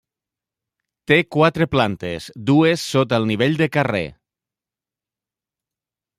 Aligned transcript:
Té 1.11 1.17
quatre 1.35 1.67
plantes, 1.75 2.31
dues 2.47 2.87
sota 2.95 3.21
el 3.23 3.29
nivell 3.33 3.59
de 3.61 3.69
carrer. 3.77 4.05